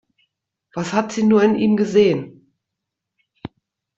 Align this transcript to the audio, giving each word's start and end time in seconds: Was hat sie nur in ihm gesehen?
Was 0.73 0.93
hat 0.93 1.11
sie 1.11 1.21
nur 1.21 1.43
in 1.43 1.53
ihm 1.55 1.77
gesehen? 1.77 2.55